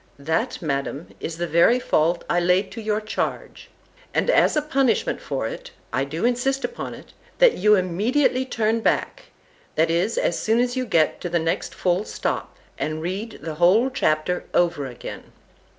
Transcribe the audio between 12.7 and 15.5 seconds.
and read the whole chapter over again.